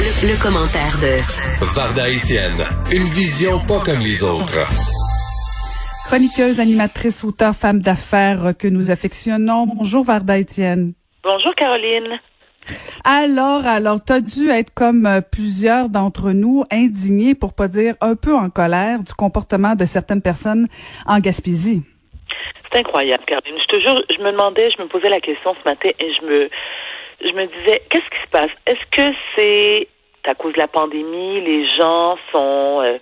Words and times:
Le, 0.00 0.40
commentaire 0.40 0.94
de 1.02 1.18
Varda 1.74 2.08
Etienne, 2.08 2.62
une 2.92 3.02
vision 3.02 3.58
pas 3.66 3.80
comme 3.84 3.98
les 3.98 4.22
autres. 4.22 4.62
Chroniqueuse, 6.06 6.60
animatrice, 6.60 7.24
auteur, 7.24 7.52
femme 7.52 7.80
d'affaires 7.80 8.56
que 8.56 8.68
nous 8.68 8.92
affectionnons. 8.92 9.66
Bonjour 9.66 10.04
Varda 10.04 10.38
Etienne. 10.38 10.92
Bonjour 11.24 11.52
Caroline. 11.56 12.20
Alors, 13.04 13.66
alors, 13.66 13.98
t'as 14.04 14.20
dû 14.20 14.48
être 14.50 14.72
comme 14.72 15.04
euh, 15.04 15.20
plusieurs 15.20 15.88
d'entre 15.88 16.30
nous 16.30 16.64
indignés, 16.70 17.34
pour 17.34 17.52
pas 17.52 17.66
dire 17.66 17.96
un 18.00 18.14
peu 18.14 18.36
en 18.36 18.50
colère, 18.50 19.00
du 19.00 19.14
comportement 19.14 19.74
de 19.74 19.84
certaines 19.84 20.22
personnes 20.22 20.68
en 21.06 21.18
Gaspésie. 21.18 21.82
C'est 22.70 22.78
incroyable, 22.78 23.24
Caroline. 23.26 23.58
Je 23.60 23.76
te 23.76 23.80
jure, 23.80 24.00
je 24.16 24.22
me 24.22 24.30
demandais, 24.30 24.70
je 24.70 24.80
me 24.80 24.86
posais 24.86 25.08
la 25.08 25.20
question 25.20 25.56
ce 25.60 25.68
matin 25.68 25.88
et 25.98 26.12
je 26.20 26.24
me, 26.24 26.50
je 27.20 27.32
me 27.32 27.46
disais, 27.46 27.82
qu'est-ce 27.90 28.10
qui 28.10 28.22
se 28.24 28.30
passe? 28.30 28.50
Est-ce 28.66 28.90
que 28.90 29.16
c'est 29.36 29.88
à 30.24 30.34
cause 30.34 30.52
de 30.52 30.58
la 30.58 30.68
pandémie, 30.68 31.40
les 31.40 31.66
gens 31.78 32.16
sont, 32.32 32.80
euh, 32.82 32.98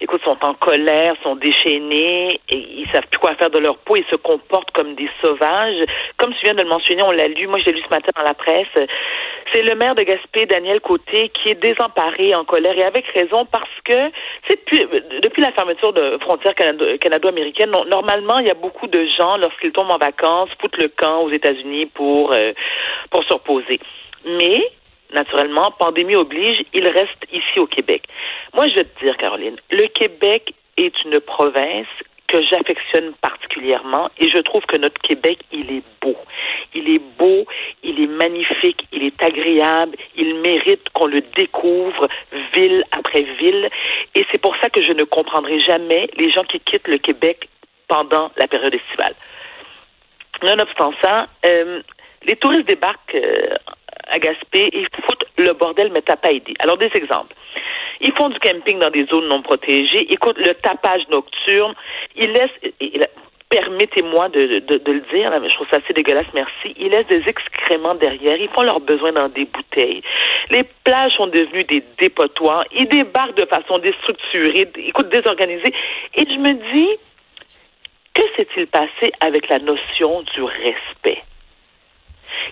écoute, 0.00 0.22
sont 0.24 0.38
en 0.42 0.54
colère, 0.54 1.14
sont 1.22 1.36
déchaînés, 1.36 2.40
et 2.48 2.56
ils 2.56 2.88
savent 2.92 3.06
plus 3.10 3.18
quoi 3.18 3.34
faire 3.34 3.50
de 3.50 3.58
leur 3.58 3.78
peau, 3.78 3.96
ils 3.96 4.04
se 4.10 4.16
comportent 4.16 4.70
comme 4.72 4.94
des 4.94 5.08
sauvages. 5.22 5.84
Comme 6.16 6.32
tu 6.34 6.40
viens 6.44 6.54
de 6.54 6.62
le 6.62 6.68
mentionner, 6.68 7.02
on 7.02 7.10
l'a 7.10 7.28
lu, 7.28 7.46
moi 7.46 7.58
je 7.58 7.66
l'ai 7.66 7.72
lu 7.72 7.82
ce 7.82 7.94
matin 7.94 8.10
dans 8.16 8.22
la 8.22 8.34
presse. 8.34 8.88
C'est 9.52 9.62
le 9.62 9.74
maire 9.74 9.94
de 9.94 10.02
Gaspé, 10.02 10.46
Daniel 10.46 10.80
Côté, 10.80 11.30
qui 11.30 11.50
est 11.50 11.60
désemparé, 11.60 12.34
en 12.34 12.44
colère, 12.44 12.76
et 12.76 12.84
avec 12.84 13.06
raison, 13.08 13.44
parce 13.46 13.70
que 13.84 14.10
depuis, 14.50 14.86
depuis 15.22 15.42
la 15.42 15.52
fermeture 15.52 15.92
de 15.92 16.18
frontières 16.20 16.54
canado-américaines, 16.54 17.70
normalement, 17.88 18.38
il 18.38 18.46
y 18.46 18.50
a 18.50 18.54
beaucoup 18.54 18.86
de 18.86 19.06
gens, 19.18 19.36
lorsqu'ils 19.36 19.72
tombent 19.72 19.92
en 19.92 19.98
vacances, 19.98 20.50
foutent 20.60 20.78
le 20.78 20.88
camp 20.88 21.22
aux 21.22 21.30
États-Unis 21.30 21.86
pour, 21.86 22.32
euh, 22.32 22.52
pour 23.10 23.24
se 23.24 23.32
reposer. 23.32 23.80
Mais 24.24 24.70
naturellement, 25.12 25.70
pandémie 25.78 26.16
oblige, 26.16 26.62
il 26.72 26.88
reste 26.88 27.26
ici 27.32 27.58
au 27.58 27.66
Québec. 27.66 28.04
Moi, 28.54 28.66
je 28.68 28.74
vais 28.74 28.84
te 28.84 29.04
dire, 29.04 29.16
Caroline, 29.16 29.56
le 29.70 29.86
Québec 29.88 30.54
est 30.76 31.04
une 31.04 31.20
province 31.20 31.86
que 32.28 32.38
j'affectionne 32.44 33.12
particulièrement 33.22 34.10
et 34.18 34.28
je 34.28 34.38
trouve 34.38 34.64
que 34.66 34.76
notre 34.76 35.00
Québec, 35.02 35.38
il 35.52 35.70
est 35.70 35.82
beau. 36.02 36.16
Il 36.74 36.88
est 36.90 37.02
beau, 37.18 37.46
il 37.82 38.02
est 38.02 38.08
magnifique, 38.08 38.86
il 38.92 39.04
est 39.04 39.22
agréable, 39.22 39.96
il 40.16 40.34
mérite 40.40 40.88
qu'on 40.92 41.06
le 41.06 41.22
découvre 41.36 42.08
ville 42.54 42.84
après 42.92 43.22
ville 43.22 43.68
et 44.14 44.26
c'est 44.30 44.40
pour 44.40 44.56
ça 44.56 44.68
que 44.70 44.82
je 44.82 44.92
ne 44.92 45.04
comprendrai 45.04 45.60
jamais 45.60 46.08
les 46.16 46.30
gens 46.30 46.44
qui 46.44 46.60
quittent 46.60 46.88
le 46.88 46.98
Québec 46.98 47.48
pendant 47.88 48.30
la 48.36 48.46
période 48.48 48.74
estivale. 48.74 49.14
Nonobstant 50.42 50.92
ça, 51.02 51.28
euh, 51.46 51.80
les 52.24 52.36
touristes 52.36 52.66
débarquent 52.66 53.14
euh, 53.14 53.56
Gaspé, 54.52 54.70
ils 54.72 54.88
foutent 55.04 55.24
le 55.38 55.52
bordel, 55.52 55.90
mais 55.92 56.02
t'as 56.02 56.16
pas 56.16 56.30
aidé. 56.30 56.54
Alors, 56.60 56.76
des 56.78 56.90
exemples. 56.94 57.34
Ils 58.00 58.12
font 58.12 58.28
du 58.28 58.38
camping 58.38 58.78
dans 58.78 58.90
des 58.90 59.06
zones 59.06 59.28
non 59.28 59.42
protégées. 59.42 60.12
Écoute, 60.12 60.36
le 60.38 60.52
tapage 60.54 61.02
nocturne. 61.08 61.74
Ils 62.16 62.30
laissent, 62.30 62.72
permettez-moi 63.48 64.28
de, 64.28 64.58
de, 64.58 64.92
le 64.92 65.00
dire, 65.12 65.32
je 65.48 65.54
trouve 65.54 65.68
ça 65.70 65.78
assez 65.78 65.92
dégueulasse, 65.92 66.26
merci. 66.34 66.74
Ils 66.78 66.88
laissent 66.88 67.06
des 67.06 67.22
excréments 67.26 67.94
derrière. 67.94 68.36
Ils 68.36 68.50
font 68.50 68.62
leurs 68.62 68.80
besoins 68.80 69.12
dans 69.12 69.28
des 69.28 69.46
bouteilles. 69.46 70.02
Les 70.50 70.64
plages 70.84 71.12
sont 71.16 71.28
devenues 71.28 71.64
des 71.64 71.82
dépotoirs. 71.98 72.64
Ils 72.72 72.88
débarquent 72.88 73.36
de 73.36 73.46
façon 73.46 73.78
déstructurée, 73.78 74.70
écoute, 74.76 75.08
désorganisée. 75.08 75.72
Et 76.14 76.24
je 76.24 76.38
me 76.38 76.52
dis, 76.72 76.98
que 78.14 78.22
s'est-il 78.36 78.66
passé 78.66 79.12
avec 79.20 79.48
la 79.48 79.58
notion 79.58 80.22
du 80.34 80.42
respect? 80.42 81.22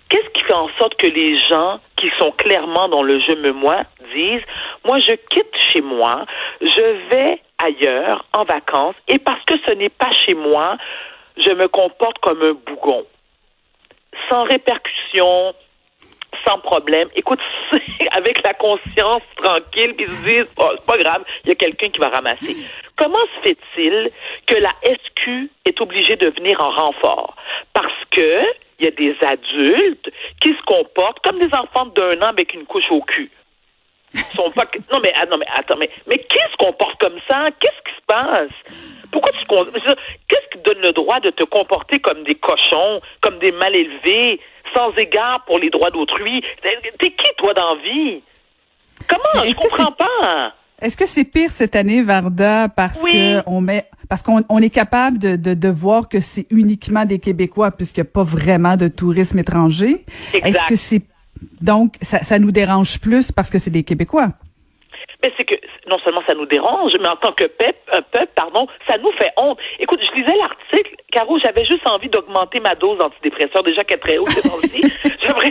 Qu'est-ce 0.09 0.29
qui 0.31 0.43
fait 0.43 0.55
en 0.55 0.69
sorte 0.79 0.95
que 0.97 1.07
les 1.07 1.39
gens 1.49 1.81
qui 1.97 2.11
sont 2.19 2.31
clairement 2.33 2.89
dans 2.89 3.03
le 3.03 3.19
je 3.21 3.35
me 3.37 3.53
moi 3.53 3.83
disent 4.15 4.43
moi 4.85 4.99
je 5.01 5.15
quitte 5.31 5.55
chez 5.73 5.81
moi, 5.81 6.27
je 6.61 7.11
vais 7.11 7.41
ailleurs 7.63 8.25
en 8.33 8.45
vacances 8.45 8.97
et 9.09 9.19
parce 9.19 9.43
que 9.45 9.55
ce 9.67 9.73
n'est 9.73 9.89
pas 9.89 10.13
chez 10.25 10.35
moi, 10.35 10.77
je 11.37 11.51
me 11.51 11.69
comporte 11.69 12.19
comme 12.19 12.43
un 12.43 12.53
bougon. 12.53 13.05
Sans 14.31 14.45
répercussion, 14.45 15.55
sans 16.47 16.59
problème. 16.59 17.09
Écoute, 17.17 17.41
avec 18.13 18.43
la 18.43 18.55
conscience 18.55 19.23
tranquille, 19.37 19.95
puis 19.97 20.07
se 20.07 20.25
disent, 20.25 20.53
oh, 20.59 20.71
c'est 20.77 20.87
pas 20.87 20.99
grave, 20.99 21.25
il 21.45 21.49
y 21.49 21.53
a 21.53 21.55
quelqu'un 21.55 21.89
qui 21.89 21.99
va 21.99 22.09
ramasser. 22.09 22.57
Comment 22.97 23.25
se 23.37 23.49
fait-il 23.49 24.11
que 24.47 24.55
la 24.55 24.73
SQ 24.85 25.51
est 25.65 25.81
obligée 25.81 26.17
de 26.17 26.31
venir 26.31 26.61
en 26.61 26.71
renfort? 26.71 27.37
Parce 27.73 28.05
que 28.11 28.43
il 28.79 28.85
y 28.85 28.89
a 28.89 28.91
des 28.91 29.17
adultes 29.27 30.11
qui 30.41 30.49
se 30.49 30.63
comportent 30.67 31.21
comme 31.25 31.39
des 31.39 31.55
enfants 31.55 31.87
d'un 31.87 32.21
an 32.23 32.29
avec 32.29 32.55
une 32.55 32.65
couche 32.65 32.91
au 32.91 33.01
cul. 33.03 33.31
sont 34.35 34.51
pas 34.53 34.67
non 34.93 35.01
mais 35.03 35.13
ah, 35.21 35.27
non 35.27 35.39
mais 35.39 35.47
attends 35.57 35.77
mais 35.77 35.91
mais 36.07 36.19
qui 36.19 36.39
se 36.39 36.57
comporte 36.57 37.01
comme 37.01 37.19
ça? 37.29 37.49
Qu'est-ce 37.61 37.91
qui 37.91 37.97
se 37.97 38.07
passe? 38.07 38.75
Pourquoi 39.11 39.33
tu 39.33 39.45
Qu'est-ce 40.29 40.49
qui 40.51 40.59
donne 40.65 40.81
le 40.83 40.93
droit 40.93 41.21
de 41.21 41.31
te 41.31 41.45
comporter 41.45 42.01
comme 42.01 42.25
des 42.25 42.35
cochons, 42.35 43.01
comme 43.21 43.39
des 43.39 43.53
mal 43.53 43.75
élevés, 43.77 44.41
sans 44.75 44.93
égard 44.97 45.45
pour 45.47 45.59
les 45.59 45.71
droits 45.71 45.91
d'autrui? 45.91 46.43
T'es 46.63 47.11
qui 47.11 47.29
toi 47.37 47.55
dans 47.55 47.77
vie? 47.77 48.23
Comment? 49.09 49.45
Je 49.45 49.55
comprends 49.55 49.93
pas. 49.93 50.55
Est-ce 50.81 50.97
que 50.97 51.07
c'est 51.07 51.25
pire 51.25 51.51
cette 51.51 51.77
année, 51.77 52.03
Varda, 52.03 52.69
parce 52.69 53.03
que 53.05 53.49
on 53.49 53.61
met 53.61 53.85
parce 54.15 54.23
qu'on 54.23 54.45
on 54.49 54.63
est 54.63 54.71
capable 54.71 55.19
de, 55.19 55.35
de, 55.35 55.55
de 55.55 55.69
voir 55.69 56.09
que 56.09 56.21
c'est 56.21 56.47
uniquement 56.51 57.05
des 57.05 57.19
Québécois 57.19 57.73
puisqu'il 57.73 58.03
n'y 58.03 58.07
a 58.07 58.13
pas 58.13 58.23
vraiment 58.23 58.77
de 58.77 58.87
tourisme 58.87 59.41
étranger. 59.41 60.05
Est-ce 60.33 60.65
que 60.69 60.77
c'est 60.77 61.03
donc 61.61 61.97
ça, 62.01 62.21
ça 62.21 62.39
nous 62.39 62.53
dérange 62.53 63.01
plus 63.01 63.33
parce 63.33 63.51
que 63.51 63.59
c'est 63.59 63.73
des 63.73 63.83
Québécois? 63.83 64.29
Mais 65.25 65.33
c'est 65.37 65.45
que 65.45 65.57
non 65.91 65.99
seulement 66.05 66.23
ça 66.29 66.35
nous 66.35 66.47
dérange, 66.47 66.93
mais 67.01 67.09
en 67.09 67.17
tant 67.17 67.33
que 67.33 67.43
peuple, 67.43 67.75
un 67.93 68.03
peuple, 68.03 68.31
pardon, 68.37 68.69
ça 68.89 68.99
nous 68.99 69.11
fait 69.19 69.33
honte. 69.37 69.59
Écoute, 69.81 69.99
je 70.01 70.15
lisais 70.15 70.37
l'article, 70.37 70.95
Caro, 71.11 71.37
j'avais 71.43 71.65
juste 71.65 71.83
envie 71.91 72.09
d'augmenter 72.09 72.61
ma 72.61 72.77
dose 72.77 72.99
d'antidépresseur, 72.99 73.65
déjà 73.65 73.83
qu'elle 73.83 73.97
est 73.97 74.01
très 74.01 74.19
haute 74.19 74.31
c'est 74.31 74.49
aussi. 74.49 74.81
J'aimerais 75.27 75.51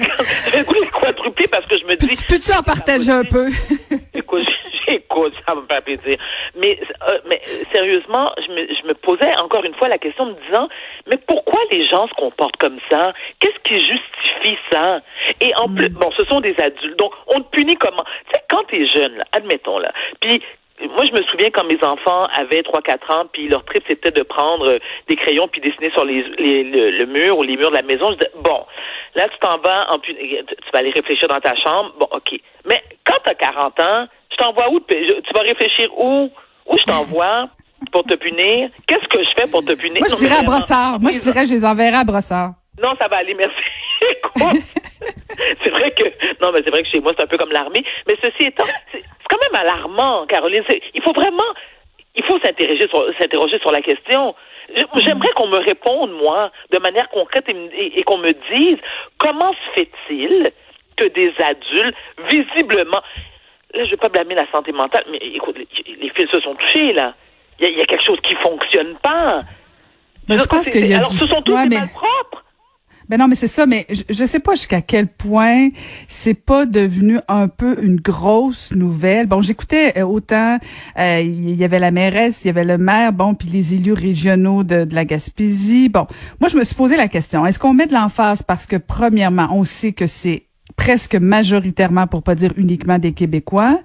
quadrupler 0.87 1.47
parce 1.51 1.65
que 1.65 1.77
je 1.79 1.85
me 1.85 1.95
dis. 1.97 2.15
Peux-tu 2.29 2.57
en 2.57 2.63
partager 2.63 3.11
un 3.11 3.25
peu? 3.25 3.49
Ça 5.45 5.55
me 5.55 5.61
fait 5.69 5.81
plaisir. 5.81 6.17
Mais, 6.55 6.79
euh, 7.09 7.19
mais 7.27 7.41
sérieusement, 7.73 8.31
je 8.37 8.51
me, 8.51 8.67
je 8.67 8.87
me 8.87 8.93
posais 8.93 9.35
encore 9.37 9.63
une 9.63 9.73
fois 9.75 9.87
la 9.87 9.97
question 9.97 10.25
me 10.25 10.33
disant, 10.47 10.67
mais 11.07 11.17
pourquoi 11.27 11.59
les 11.71 11.85
gens 11.87 12.07
se 12.07 12.13
comportent 12.13 12.57
comme 12.57 12.79
ça? 12.89 13.13
Qu'est-ce 13.39 13.59
qui 13.63 13.75
justifie 13.75 14.57
ça? 14.71 15.01
Et 15.41 15.53
en 15.55 15.73
plus, 15.73 15.89
mm. 15.89 15.93
bon, 15.93 16.11
ce 16.17 16.25
sont 16.25 16.41
des 16.41 16.55
adultes. 16.59 16.97
Donc, 16.97 17.13
on 17.27 17.41
te 17.41 17.49
punit 17.49 17.75
comment? 17.75 18.05
Tu 18.25 18.31
sais, 18.33 18.43
quand 18.49 18.63
t'es 18.65 18.85
jeune, 18.87 19.17
là, 19.17 19.23
admettons, 19.33 19.79
là, 19.79 19.91
puis 20.19 20.41
moi, 20.81 21.05
je 21.05 21.11
me 21.11 21.23
souviens 21.23 21.49
quand 21.51 21.63
mes 21.65 21.81
enfants 21.83 22.27
avaient 22.35 22.61
3-4 22.61 23.15
ans, 23.15 23.25
puis 23.31 23.47
leur 23.47 23.63
trip, 23.65 23.83
c'était 23.87 24.11
de 24.11 24.23
prendre 24.23 24.79
des 25.07 25.15
crayons 25.15 25.47
puis 25.47 25.61
dessiner 25.61 25.91
sur 25.91 26.03
les, 26.03 26.23
les 26.39 26.63
le, 26.63 27.05
mur 27.05 27.37
ou 27.37 27.43
les 27.43 27.55
murs 27.55 27.69
de 27.69 27.75
la 27.75 27.83
maison. 27.83 28.11
Je 28.11 28.15
disais, 28.15 28.31
bon, 28.37 28.65
là, 29.15 29.29
tu 29.29 29.37
t'en 29.39 29.59
vas, 29.59 29.91
en, 29.91 29.99
tu 29.99 30.13
vas 30.73 30.79
aller 30.79 30.91
réfléchir 30.91 31.27
dans 31.27 31.39
ta 31.39 31.55
chambre. 31.55 31.93
Bon, 31.99 32.07
OK. 32.11 32.39
Mais 32.65 32.81
quand 33.05 33.17
tu 33.23 33.31
as 33.31 33.35
40 33.35 33.79
ans, 33.79 34.07
je 34.33 34.37
t'envoie 34.37 34.69
où? 34.71 34.79
Tu 34.79 35.33
vas 35.33 35.41
réfléchir 35.41 35.87
où? 35.97 36.29
Où 36.65 36.77
je 36.77 36.83
t'envoie 36.83 37.49
pour 37.91 38.03
te 38.03 38.15
punir? 38.15 38.69
Qu'est-ce 38.87 39.07
que 39.07 39.23
je 39.23 39.29
fais 39.37 39.49
pour 39.49 39.63
te 39.63 39.73
punir? 39.73 39.99
Moi, 39.99 40.07
je 40.09 40.15
dirais 40.15 40.37
à 40.39 40.43
Brossard. 40.43 40.99
Moi, 40.99 41.11
je 41.11 41.19
dirais, 41.19 41.45
je 41.45 41.53
les 41.53 41.65
enverrai 41.65 41.97
à 41.97 42.03
Brossard. 42.03 42.53
Non, 42.81 42.95
ça 42.97 43.07
va 43.07 43.17
aller, 43.17 43.35
merci. 43.35 43.53
c'est 45.63 45.69
vrai 45.69 45.91
que, 45.91 46.03
non, 46.41 46.51
mais 46.51 46.61
c'est 46.63 46.71
vrai 46.71 46.83
que 46.83 46.89
chez 46.89 46.99
moi, 46.99 47.13
c'est 47.15 47.23
un 47.23 47.27
peu 47.27 47.37
comme 47.37 47.51
l'armée. 47.51 47.83
Mais 48.07 48.15
ceci 48.21 48.47
étant, 48.47 48.63
c'est 48.91 49.03
quand 49.29 49.37
même 49.37 49.61
alarmant, 49.61 50.25
Caroline. 50.27 50.63
Il 50.93 51.01
faut 51.01 51.13
vraiment, 51.13 51.43
il 52.15 52.23
faut 52.23 52.39
s'interroger 52.39 52.87
sur, 52.87 53.05
s'interroger 53.19 53.59
sur 53.59 53.71
la 53.71 53.81
question. 53.81 54.35
J'aimerais 54.95 55.31
qu'on 55.35 55.47
me 55.47 55.57
réponde, 55.57 56.11
moi, 56.13 56.51
de 56.71 56.79
manière 56.79 57.09
concrète 57.09 57.45
et, 57.49 57.99
et 57.99 58.03
qu'on 58.03 58.17
me 58.17 58.31
dise 58.31 58.77
comment 59.17 59.53
se 59.53 59.79
fait-il 59.81 60.51
que 60.95 61.07
des 61.07 61.33
adultes, 61.39 61.97
visiblement, 62.29 63.01
là, 63.73 63.85
je 63.85 63.91
vais 63.91 63.97
pas 63.97 64.09
blâmer 64.09 64.35
la 64.35 64.49
santé 64.51 64.71
mentale, 64.71 65.03
mais 65.11 65.17
écoute, 65.17 65.57
les, 65.57 66.09
fils 66.15 66.29
se 66.31 66.39
sont 66.39 66.55
touchés, 66.55 66.93
là. 66.93 67.13
Il 67.59 67.77
y, 67.77 67.81
a 67.81 67.85
quelque 67.85 68.03
chose 68.03 68.19
qui 68.21 68.35
fonctionne 68.35 68.95
pas. 69.01 69.43
Mais 70.27 70.37
je, 70.37 70.43
pense 70.45 70.69
qu'il 70.69 70.85
y 70.87 70.93
a 70.93 70.97
Alors, 70.97 71.11
ce 71.11 71.25
sont 71.27 71.41
tous 71.41 71.55
des 71.55 71.77
malpropres. 71.77 72.43
Ben 73.09 73.19
non, 73.19 73.27
mais 73.27 73.35
c'est 73.35 73.47
ça, 73.47 73.65
mais 73.65 73.85
je, 73.89 74.01
je 74.09 74.25
sais 74.25 74.39
pas 74.39 74.55
jusqu'à 74.55 74.81
quel 74.81 75.07
point 75.07 75.69
c'est 76.07 76.33
pas 76.33 76.65
devenu 76.65 77.19
un 77.27 77.47
peu 77.47 77.77
une 77.83 77.97
grosse 77.97 78.71
nouvelle. 78.73 79.27
Bon, 79.27 79.41
j'écoutais 79.41 79.97
euh, 79.97 80.03
autant, 80.03 80.57
euh, 80.97 81.19
il 81.21 81.55
y 81.55 81.63
avait 81.63 81.79
la 81.79 81.91
mairesse, 81.91 82.43
il 82.43 82.47
y 82.47 82.49
avait 82.49 82.63
le 82.63 82.77
maire, 82.77 83.11
bon, 83.11 83.35
puis 83.35 83.49
les 83.49 83.75
élus 83.75 83.93
régionaux 83.93 84.63
de, 84.63 84.85
de 84.85 84.95
la 84.95 85.05
Gaspésie. 85.05 85.89
Bon, 85.89 86.07
moi, 86.39 86.49
je 86.49 86.57
me 86.57 86.63
suis 86.63 86.75
posé 86.75 86.95
la 86.95 87.07
question, 87.07 87.45
est-ce 87.45 87.59
qu'on 87.59 87.73
met 87.73 87.87
de 87.87 87.93
l'emphase 87.93 88.41
parce 88.41 88.65
que, 88.65 88.77
premièrement, 88.77 89.49
on 89.51 89.63
sait 89.63 89.91
que 89.91 90.07
c'est 90.07 90.47
presque 90.75 91.15
majoritairement, 91.15 92.07
pour 92.07 92.23
pas 92.23 92.35
dire 92.35 92.51
uniquement 92.57 92.97
des 92.97 93.13
Québécois. 93.13 93.79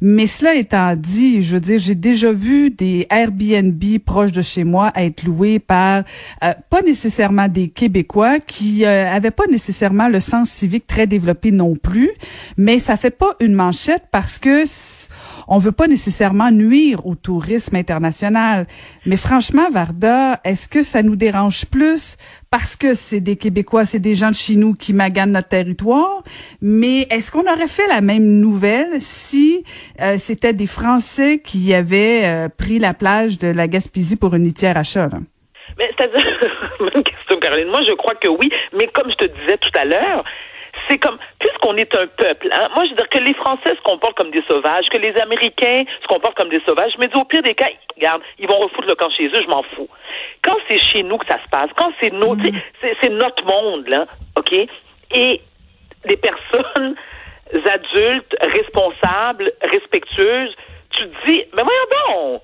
Mais 0.00 0.26
cela 0.26 0.54
étant 0.54 0.94
dit, 0.96 1.42
je 1.42 1.54
veux 1.54 1.60
dire, 1.60 1.78
j'ai 1.78 1.94
déjà 1.94 2.32
vu 2.32 2.70
des 2.70 3.06
Airbnb 3.10 3.82
proches 4.04 4.32
de 4.32 4.42
chez 4.42 4.64
moi 4.64 4.92
être 4.94 5.24
loués 5.24 5.58
par 5.58 6.04
euh, 6.42 6.52
pas 6.68 6.82
nécessairement 6.82 7.48
des 7.48 7.68
Québécois 7.68 8.38
qui 8.38 8.84
euh, 8.84 9.10
avaient 9.10 9.30
pas 9.30 9.46
nécessairement 9.50 10.08
le 10.08 10.20
sens 10.20 10.50
civique 10.50 10.86
très 10.86 11.06
développé 11.06 11.50
non 11.50 11.76
plus, 11.76 12.10
mais 12.56 12.78
ça 12.78 12.96
fait 12.96 13.10
pas 13.10 13.34
une 13.40 13.54
manchette 13.54 14.04
parce 14.10 14.38
que 14.38 14.64
on 15.50 15.58
veut 15.58 15.72
pas 15.72 15.88
nécessairement 15.88 16.52
nuire 16.52 17.04
au 17.04 17.16
tourisme 17.16 17.74
international. 17.74 18.66
Mais 19.04 19.16
franchement, 19.16 19.68
Varda, 19.70 20.40
est-ce 20.44 20.68
que 20.68 20.84
ça 20.84 21.02
nous 21.02 21.16
dérange 21.16 21.66
plus 21.66 22.16
parce 22.50 22.76
que 22.76 22.94
c'est 22.94 23.20
des 23.20 23.36
Québécois, 23.36 23.84
c'est 23.84 23.98
des 23.98 24.14
gens 24.14 24.30
de 24.30 24.34
chez 24.34 24.54
nous 24.54 24.74
qui 24.74 24.92
maganent 24.92 25.32
notre 25.32 25.48
territoire? 25.48 26.22
Mais 26.62 27.02
est-ce 27.10 27.32
qu'on 27.32 27.42
aurait 27.52 27.66
fait 27.66 27.88
la 27.88 28.00
même 28.00 28.38
nouvelle 28.38 29.00
si 29.00 29.64
euh, 30.00 30.18
c'était 30.18 30.52
des 30.52 30.66
Français 30.66 31.40
qui 31.44 31.74
avaient 31.74 32.22
euh, 32.24 32.48
pris 32.48 32.78
la 32.78 32.94
plage 32.94 33.38
de 33.38 33.48
la 33.48 33.66
Gaspésie 33.66 34.16
pour 34.16 34.34
une 34.34 34.44
litière 34.44 34.76
achat? 34.76 35.08
Là? 35.08 35.18
Mais 35.78 35.90
c'est-à-dire, 35.98 36.24
question, 37.04 37.40
Caroline, 37.40 37.68
moi 37.68 37.80
je 37.88 37.94
crois 37.94 38.14
que 38.14 38.28
oui, 38.28 38.50
mais 38.78 38.86
comme 38.94 39.10
je 39.10 39.26
te 39.26 39.26
disais 39.26 39.58
tout 39.58 39.76
à 39.76 39.84
l'heure, 39.84 40.24
c'est 40.90 40.98
comme, 40.98 41.18
puisqu'on 41.38 41.76
est 41.76 41.94
un 41.94 42.06
peuple, 42.08 42.48
hein, 42.52 42.68
moi 42.74 42.84
je 42.84 42.90
veux 42.90 42.96
dire 42.96 43.08
que 43.08 43.18
les 43.18 43.34
Français 43.34 43.74
se 43.76 43.82
comportent 43.82 44.16
comme 44.16 44.32
des 44.32 44.42
sauvages, 44.50 44.86
que 44.90 44.98
les 44.98 45.16
Américains 45.20 45.84
se 46.02 46.06
comportent 46.08 46.36
comme 46.36 46.48
des 46.48 46.60
sauvages, 46.66 46.92
dis 46.98 47.06
au 47.14 47.24
pire 47.24 47.42
des 47.42 47.54
cas, 47.54 47.68
regarde, 47.96 48.22
ils 48.38 48.48
vont 48.48 48.58
refoutre 48.58 48.88
le 48.88 48.94
camp 48.96 49.10
chez 49.10 49.28
eux, 49.28 49.40
je 49.42 49.48
m'en 49.48 49.62
fous. 49.62 49.88
Quand 50.42 50.56
c'est 50.68 50.80
chez 50.80 51.02
nous 51.04 51.16
que 51.18 51.26
ça 51.26 51.38
se 51.42 51.48
passe, 51.48 51.70
quand 51.76 51.92
c'est 52.00 52.12
nos, 52.12 52.34
mm. 52.34 52.50
c'est 52.82 53.10
notre 53.10 53.44
monde, 53.44 53.86
là, 53.88 54.06
OK? 54.36 54.52
Et 54.52 55.40
des 56.04 56.16
personnes 56.16 56.96
adultes, 57.66 58.36
responsables, 58.40 59.52
respectueuses, 59.62 60.54
tu 60.90 61.08
te 61.08 61.26
dis, 61.26 61.44
mais 61.54 61.62
voyons 61.62 62.32
donc! 62.32 62.42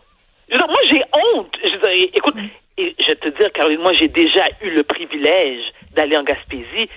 moi, 0.68 0.78
j'ai 0.88 1.02
honte. 1.34 1.56
Je 1.62 2.16
écoute, 2.16 2.36
et 2.78 2.94
je 2.98 3.06
vais 3.06 3.16
te 3.16 3.28
dire, 3.28 3.52
Caroline, 3.52 3.80
moi, 3.80 3.92
j'ai 3.94 4.08
déjà 4.08 4.44
eu 4.62 4.70
le 4.70 4.82
privilège 4.82 5.64
d'aller 5.94 6.16
en 6.16 6.22
Gaspésie. 6.22 6.88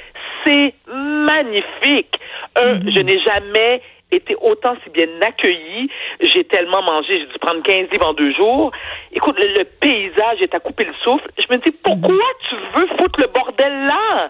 C'est 0.45 0.73
magnifique. 0.87 2.15
Mhm. 2.57 2.91
je 2.91 2.99
n'ai 3.01 3.19
jamais 3.21 3.81
été 4.11 4.35
autant 4.41 4.75
si 4.83 4.89
bien 4.89 5.07
accueillie. 5.21 5.89
J'ai 6.19 6.43
tellement 6.43 6.81
mangé, 6.81 7.19
j'ai 7.19 7.27
dû 7.27 7.39
prendre 7.39 7.61
15 7.63 7.89
livres 7.91 8.07
en 8.07 8.13
deux 8.13 8.33
jours. 8.33 8.71
Écoute, 9.11 9.37
le, 9.37 9.63
paysage 9.63 10.41
est 10.41 10.53
à 10.53 10.59
couper 10.59 10.85
le 10.85 10.93
souffle. 11.03 11.29
Je 11.37 11.53
me 11.53 11.59
dis, 11.59 11.71
pourquoi 11.71 12.11
mhm. 12.11 12.19
tu 12.49 12.55
veux 12.75 12.87
foutre 12.97 13.19
le 13.19 13.27
bordel 13.27 13.85
là? 13.85 14.27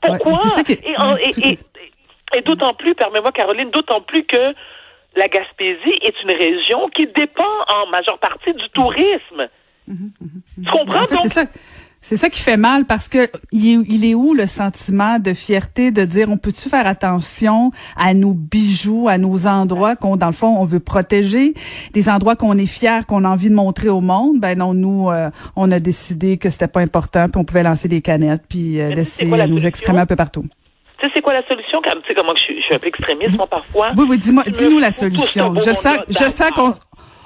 Pourquoi? 0.00 0.34
et, 1.20 1.58
et 2.36 2.40
d'autant 2.42 2.74
plus, 2.74 2.94
permets-moi, 2.94 3.32
Caroline, 3.32 3.70
d'autant 3.70 4.00
plus 4.00 4.24
que 4.24 4.54
la 5.16 5.28
Gaspésie 5.28 5.98
est 6.02 6.22
une 6.22 6.32
région 6.32 6.88
qui 6.90 7.06
dépend 7.06 7.42
en 7.68 7.86
majeure 7.88 8.18
partie 8.18 8.52
du 8.54 8.68
tourisme. 8.70 9.48
Tu 10.54 10.70
comprends? 10.70 11.06
c'est 11.20 11.28
ça. 11.28 11.44
C'est 12.04 12.16
ça 12.16 12.28
qui 12.28 12.40
fait 12.40 12.56
mal 12.56 12.84
parce 12.84 13.08
que 13.08 13.30
il 13.52 14.04
est, 14.04 14.14
où 14.14 14.34
le 14.34 14.48
sentiment 14.48 15.20
de 15.20 15.32
fierté 15.34 15.92
de 15.92 16.04
dire 16.04 16.30
on 16.30 16.36
peut-tu 16.36 16.68
faire 16.68 16.88
attention 16.88 17.70
à 17.96 18.12
nos 18.12 18.32
bijoux, 18.32 19.06
à 19.08 19.18
nos 19.18 19.46
endroits 19.46 19.94
qu'on 19.94 20.16
dans 20.16 20.26
le 20.26 20.32
fond 20.32 20.48
on 20.58 20.64
veut 20.64 20.80
protéger, 20.80 21.54
des 21.92 22.08
endroits 22.08 22.34
qu'on 22.34 22.58
est 22.58 22.66
fier, 22.66 23.06
qu'on 23.06 23.22
a 23.22 23.28
envie 23.28 23.50
de 23.50 23.54
montrer 23.54 23.88
au 23.88 24.00
monde? 24.00 24.40
Ben 24.40 24.58
non, 24.58 24.74
nous 24.74 25.10
euh, 25.10 25.30
on 25.54 25.70
a 25.70 25.78
décidé 25.78 26.38
que 26.38 26.50
c'était 26.50 26.66
pas 26.66 26.80
important, 26.80 27.28
puis 27.28 27.40
on 27.40 27.44
pouvait 27.44 27.62
lancer 27.62 27.86
des 27.86 28.00
canettes 28.00 28.42
puis 28.48 28.80
euh, 28.80 28.88
laisser 28.88 29.24
nous 29.24 29.64
excrémer 29.64 30.00
un 30.00 30.06
peu 30.06 30.16
partout. 30.16 30.44
Tu 30.98 31.06
sais 31.06 31.12
c'est 31.14 31.22
quoi 31.22 31.34
la 31.34 31.46
solution 31.46 31.80
Tu 31.82 31.90
sais 32.08 32.14
comment 32.16 32.34
je 32.34 32.42
suis, 32.42 32.74
un 32.74 32.78
peu 32.78 32.88
extrémiste 32.88 33.36
moi 33.36 33.46
parfois. 33.46 33.92
Oui 33.96 34.06
oui, 34.08 34.18
dis-moi 34.18 34.42
dis-nous 34.42 34.80
la 34.80 34.90
solution. 34.90 35.54
Je 35.54 35.70
sens 35.70 35.98
je 36.08 36.14
sens 36.14 36.50
qu'on 36.50 36.72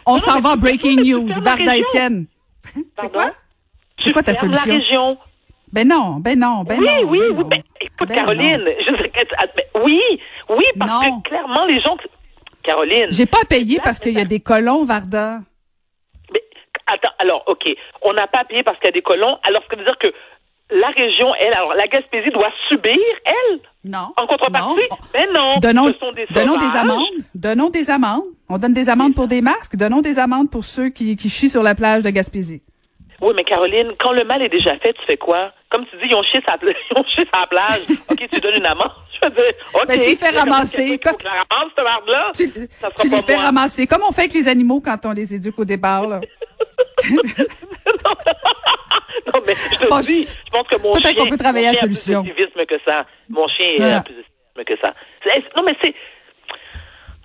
on 0.05 0.19
s'en 0.19 0.41
va 0.41 0.57
breaking 0.57 1.03
news. 1.03 1.29
Varda 1.41 1.79
Étienne. 1.79 2.27
C'est 2.99 3.13
quoi? 3.13 3.31
C'est 3.99 4.13
quoi 4.13 4.23
ta 4.23 4.35
solution? 4.35 4.65
la 4.67 4.79
région. 4.79 5.19
Ben 5.73 5.89
non, 5.89 6.19
ben 6.21 6.39
non, 6.39 6.63
ben 6.63 6.79
oui, 6.79 6.87
non. 6.87 7.11
Oui, 7.11 7.19
ben 7.19 7.37
oui, 7.37 7.45
ben, 7.45 7.63
écoute, 7.81 8.09
ben 8.09 8.15
Caroline, 8.15 8.65
je 8.81 8.97
ah, 9.39 9.47
ben, 9.57 9.83
oui, 9.85 10.01
oui, 10.49 10.65
parce 10.79 11.07
que 11.07 11.29
clairement, 11.29 11.65
les 11.65 11.81
gens. 11.81 11.97
Caroline. 12.63 13.07
J'ai 13.11 13.27
pas 13.27 13.39
à 13.43 13.45
payer 13.45 13.81
parce 13.83 13.99
qu'il 13.99 14.15
y 14.15 14.21
a 14.21 14.25
des 14.25 14.41
colons, 14.41 14.85
Varda. 14.85 15.39
Mais, 16.33 16.43
attends, 16.87 17.15
alors, 17.19 17.45
OK. 17.47 17.69
On 18.03 18.13
n'a 18.13 18.27
pas 18.27 18.41
à 18.41 18.45
payer 18.45 18.63
parce 18.63 18.79
qu'il 18.79 18.87
y 18.87 18.89
a 18.89 18.93
des 18.93 19.03
colons. 19.03 19.39
Alors, 19.45 19.63
ce 19.63 19.69
que 19.69 19.77
veut 19.77 19.85
dire 19.85 19.99
que 19.99 20.13
la 20.71 20.89
région, 20.89 21.33
elle, 21.39 21.55
alors 21.55 21.75
la 21.75 21.87
Gaspésie 21.87 22.31
doit 22.31 22.51
subir, 22.69 22.99
elle, 23.25 23.61
non, 23.85 24.09
en 24.17 24.27
contrepartie? 24.27 24.75
Non. 24.91 24.97
Mais 25.15 25.27
non, 25.33 25.59
donnons, 25.59 25.87
ce 25.87 25.99
sont 25.99 26.13
des 26.13 26.27
donnons 26.31 26.57
des 26.57 26.77
amendes. 26.77 27.05
Donnons 27.35 27.71
des 27.71 27.91
amendes. 27.91 28.25
On 28.49 28.59
donne 28.59 28.73
des 28.73 28.89
amendes 28.89 29.15
pour 29.15 29.29
des 29.29 29.41
masques. 29.41 29.77
Donnons 29.77 30.01
des 30.01 30.19
amendes 30.19 30.51
pour 30.51 30.65
ceux 30.65 30.89
qui, 30.89 31.17
qui 31.17 31.31
chient 31.31 31.49
sur 31.49 31.63
la 31.63 31.75
plage 31.75 32.03
de 32.03 32.11
Gaspésie. 32.11 32.63
Oui, 33.21 33.33
mais 33.35 33.45
Caroline, 33.45 33.93
quand 33.99 34.13
le 34.13 34.25
mal 34.25 34.43
est 34.43 34.49
déjà 34.49 34.77
fait, 34.79 34.93
tu 34.93 35.07
fais 35.07 35.17
quoi? 35.17 35.53
Comme 35.71 35.87
tu 35.87 35.97
dis, 35.97 36.05
ils 36.11 36.15
ont 36.15 36.23
chié 36.23 36.41
sa, 36.47 36.57
ils 36.63 36.99
ont 36.99 37.05
chié 37.15 37.27
sa 37.33 37.47
plage. 37.47 37.81
OK, 38.11 38.29
tu 38.31 38.41
donnes 38.41 38.57
une 38.57 38.67
amende. 38.67 38.91
Je 39.23 39.29
veux 39.29 39.35
dire, 39.35 39.55
OK. 39.73 39.85
Mais 39.89 39.99
tu 39.99 40.11
les 40.11 40.17
fais 40.17 40.31
ramasser. 40.31 40.99
Comme... 40.99 41.15
Cette 41.17 41.85
marde-là. 41.85 42.31
Tu, 42.35 42.49
ça 42.81 42.91
tu 43.01 43.09
les 43.09 43.23
fais 43.23 43.37
ramasser. 43.37 43.87
Comme 43.87 44.03
on 44.07 44.13
fait 44.13 44.23
avec 44.23 44.35
les 44.35 44.49
animaux 44.49 44.83
quand 44.85 44.99
on 45.07 45.13
les 45.13 45.35
éduque 45.35 45.59
au 45.59 45.65
départ, 45.65 46.07
là. 46.07 46.21
non, 49.35 49.41
mais 49.47 49.55
je 49.55 49.79
te 49.79 50.07
dis, 50.07 50.27
je 50.27 50.51
pense 50.51 50.67
que 50.69 50.77
mon 50.81 50.95
chien, 50.95 51.15
qu'on 51.15 51.29
peut 51.29 51.37
travailler 51.37 51.67
mon 51.67 51.73
chien 51.73 51.79
à 51.79 51.83
solution. 51.83 52.21
a 52.21 52.23
plus 52.23 52.31
de 52.33 52.37
civisme 52.37 52.67
que 52.67 52.79
ça. 52.85 53.07
Mon 53.29 53.49
chien 53.49 53.77
ouais. 53.79 53.93
a 53.93 54.01
plus 54.03 54.15
de 54.15 54.23
civisme 54.23 54.65
que 54.65 54.77
ça. 54.85 54.95
Non, 55.57 55.63
mais 55.65 55.77
c'est... 55.83 55.95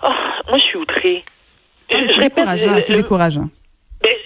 Oh, 0.03 0.09
moi, 0.47 0.57
je 0.57 0.63
suis 0.63 0.77
outrée. 0.77 1.23
Ouais, 1.91 2.07
c'est 2.07 2.19
décourageant, 2.19 2.81
c'est 2.81 2.95
décourageant. 2.95 3.49
Mais 4.03 4.17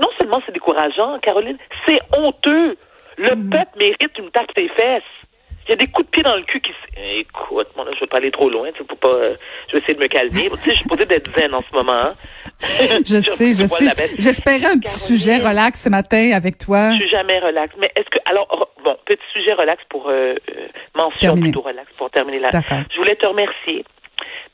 non 0.00 0.08
seulement 0.18 0.42
c'est 0.44 0.52
décourageant, 0.52 1.18
Caroline, 1.20 1.58
c'est 1.86 2.00
honteux. 2.16 2.76
Le 3.16 3.36
mm. 3.36 3.50
peuple 3.50 3.78
mérite 3.78 4.18
une 4.18 4.30
tape 4.30 4.54
des 4.56 4.68
fesses. 4.68 5.02
Il 5.66 5.70
y 5.70 5.72
a 5.74 5.76
des 5.76 5.86
coups 5.86 6.06
de 6.06 6.10
pied 6.10 6.22
dans 6.22 6.36
le 6.36 6.42
cul 6.42 6.60
qui... 6.60 6.72
Écoute, 7.18 7.68
moi, 7.76 7.84
là, 7.84 7.92
je 7.94 8.00
vais 8.00 8.06
pas 8.06 8.16
aller 8.16 8.30
trop 8.30 8.50
loin, 8.50 8.70
tu 8.72 8.82
sais, 8.82 8.96
pas... 8.96 9.08
Euh, 9.08 9.36
je 9.68 9.72
vais 9.72 9.78
essayer 9.78 9.94
de 9.94 10.00
me 10.00 10.08
calmer. 10.08 10.50
tu 10.50 10.56
sais, 10.56 10.72
je 10.72 10.78
suis 10.78 10.88
posée 10.88 11.06
d'être 11.06 11.32
zen 11.34 11.54
en 11.54 11.60
ce 11.60 11.76
moment. 11.76 11.92
Hein. 11.92 12.14
je, 13.06 13.20
sais, 13.20 13.54
je 13.54 13.64
sais. 13.66 13.86
J'espérais 14.18 14.66
un 14.66 14.78
petit 14.78 14.98
sujet 14.98 15.36
relax 15.38 15.82
ce 15.84 15.88
matin 15.88 16.32
avec 16.34 16.58
toi. 16.58 16.90
Je 16.92 16.96
suis 16.96 17.08
jamais 17.08 17.38
relax. 17.38 17.74
Mais 17.78 17.90
est-ce 17.96 18.08
que... 18.10 18.18
Alors, 18.26 18.70
bon, 18.84 18.96
petit 19.06 19.22
sujet 19.32 19.54
relax 19.54 19.82
pour... 19.88 20.08
Euh, 20.08 20.34
euh 20.50 20.68
mention 20.96 21.36
plutôt 21.36 21.60
relax 21.62 21.88
pour 21.96 22.10
terminer 22.10 22.40
là. 22.40 22.50
Je 22.92 22.96
voulais 22.98 23.16
te 23.16 23.26
remercier 23.26 23.84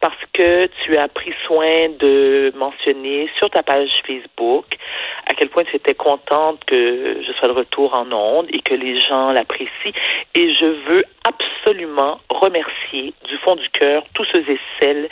parce 0.00 0.16
que 0.32 0.68
tu 0.84 0.96
as 0.96 1.08
pris 1.08 1.32
soin 1.46 1.88
de 1.98 2.52
mentionner 2.56 3.28
sur 3.38 3.48
ta 3.50 3.62
page 3.62 3.88
Facebook 4.06 4.66
à 5.26 5.34
quel 5.34 5.48
point 5.48 5.64
tu 5.64 5.76
étais 5.76 5.94
contente 5.94 6.64
que 6.66 7.22
je 7.26 7.32
sois 7.32 7.48
de 7.48 7.52
retour 7.52 7.94
en 7.94 8.10
ondes 8.12 8.46
et 8.50 8.60
que 8.60 8.74
les 8.74 9.00
gens 9.02 9.32
l'apprécient. 9.32 9.92
Et 10.34 10.54
je 10.54 10.66
veux 10.88 11.04
absolument 11.24 12.20
remercier 12.30 13.12
du 13.24 13.36
fond 13.38 13.56
du 13.56 13.68
cœur 13.70 14.04
tous 14.14 14.24
ceux 14.32 14.48
et 14.48 14.58
celles 14.80 15.08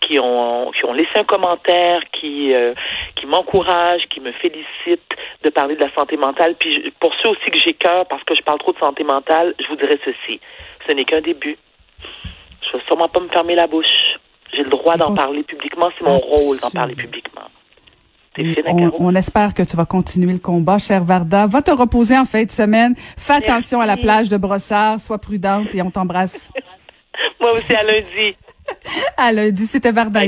qui 0.00 0.18
ont 0.18 0.70
qui 0.72 0.84
ont 0.84 0.92
laissé 0.92 1.16
un 1.16 1.24
commentaire, 1.24 2.02
qui 2.12 2.52
euh, 2.52 2.74
qui 3.16 3.26
m'encouragent, 3.26 4.06
qui 4.08 4.20
me 4.20 4.32
félicitent 4.32 5.16
de 5.42 5.50
parler 5.50 5.76
de 5.76 5.80
la 5.80 5.92
santé 5.92 6.16
mentale. 6.16 6.54
Puis 6.58 6.92
pour 7.00 7.14
ceux 7.22 7.30
aussi 7.30 7.50
que 7.50 7.58
j'ai 7.58 7.72
cœur 7.72 8.06
parce 8.06 8.22
que 8.24 8.34
je 8.34 8.42
parle 8.42 8.58
trop 8.58 8.72
de 8.72 8.78
santé 8.78 9.02
mentale, 9.02 9.54
je 9.58 9.66
vous 9.68 9.76
dirais 9.76 9.98
ceci 10.04 10.40
ce 10.86 10.92
n'est 10.92 11.04
qu'un 11.04 11.22
début. 11.22 11.56
Je 12.60 12.76
ne 12.76 12.80
vais 12.80 12.86
sûrement 12.86 13.08
pas 13.08 13.20
me 13.20 13.28
fermer 13.28 13.54
la 13.54 13.66
bouche. 13.66 14.18
J'ai 14.52 14.62
le 14.62 14.70
droit 14.70 14.96
d'en 14.96 15.14
parler 15.14 15.42
publiquement. 15.42 15.90
C'est 15.98 16.04
mon 16.04 16.18
rôle 16.18 16.58
d'en 16.60 16.70
parler 16.70 16.94
publiquement. 16.94 17.23
On, 18.38 18.92
on, 18.98 19.14
espère 19.14 19.54
que 19.54 19.62
tu 19.62 19.76
vas 19.76 19.84
continuer 19.84 20.32
le 20.32 20.38
combat, 20.38 20.78
cher 20.78 21.04
Varda. 21.04 21.46
Va 21.46 21.62
te 21.62 21.70
reposer 21.70 22.18
en 22.18 22.24
fin 22.24 22.42
de 22.42 22.50
semaine. 22.50 22.94
Fais 23.16 23.34
attention 23.34 23.80
à 23.80 23.86
la 23.86 23.96
plage 23.96 24.28
de 24.28 24.36
Brossard. 24.36 25.00
Sois 25.00 25.18
prudente 25.18 25.74
et 25.74 25.82
on 25.82 25.90
t'embrasse. 25.90 26.50
Moi 27.40 27.52
aussi, 27.52 27.72
à 27.74 27.84
lundi. 27.84 28.36
à 29.16 29.32
lundi. 29.32 29.66
C'était 29.66 29.92
Varda. 29.92 30.22